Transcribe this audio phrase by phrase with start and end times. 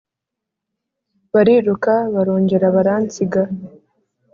[1.31, 3.41] bariruka barongera baransiga